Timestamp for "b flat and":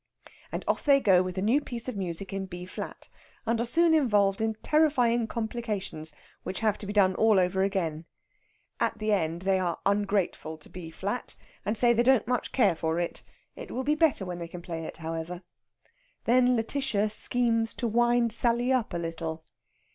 2.47-3.61, 10.69-11.77